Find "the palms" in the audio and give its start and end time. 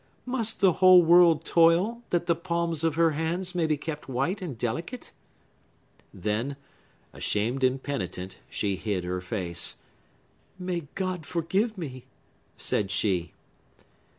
2.25-2.83